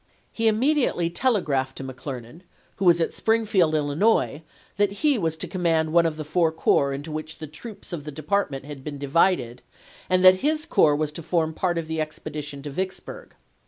He 0.31 0.47
immediately 0.47 1.11
telegraphed 1.11 1.75
to 1.77 1.83
McClernand, 1.83 2.41
who 2.77 2.85
was 2.85 2.99
at 2.99 3.13
Springfield, 3.13 3.75
Illinois, 3.75 4.41
that 4.77 4.91
he 5.03 5.19
was 5.19 5.37
to 5.37 5.47
command 5.47 5.93
one 5.93 6.07
of 6.07 6.17
the 6.17 6.23
four 6.23 6.51
corps 6.51 6.91
into 6.91 7.11
which 7.11 7.37
the 7.37 7.45
troops 7.45 7.93
of 7.93 8.03
the 8.03 8.11
department 8.11 8.65
had 8.65 8.83
been 8.83 8.97
divided, 8.97 9.61
and 10.09 10.25
that 10.25 10.37
his 10.39 10.65
corps 10.65 10.95
was 10.95 11.11
to 11.11 11.21
form 11.21 11.53
part 11.53 11.77
of 11.77 11.87
the 11.87 12.01
expedition 12.01 12.63
to 12.63 12.71
Vicksburg. 12.71 13.35